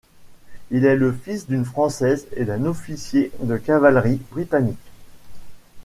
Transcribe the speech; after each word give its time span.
Il 0.71 0.83
est 0.85 0.95
le 0.95 1.11
fils 1.11 1.45
d'une 1.47 1.63
française 1.63 2.25
et 2.35 2.43
d'un 2.45 2.65
officier 2.65 3.31
de 3.43 3.55
cavalerie 3.57 4.19
britannique. 4.31 4.89